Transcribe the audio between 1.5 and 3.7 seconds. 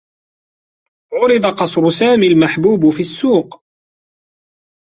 قصر سامي المحبوب في السّوق.